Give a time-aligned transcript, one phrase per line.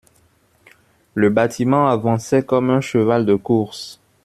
[1.13, 3.99] Le bâtiment avançait comme un cheval de course.